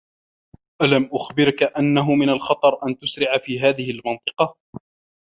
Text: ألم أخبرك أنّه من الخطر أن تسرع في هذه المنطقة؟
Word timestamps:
ألم 0.81 1.09
أخبرك 1.13 1.63
أنّه 1.63 2.15
من 2.15 2.29
الخطر 2.29 2.85
أن 2.87 2.97
تسرع 2.99 3.37
في 3.37 3.59
هذه 3.59 3.91
المنطقة؟ 3.91 4.57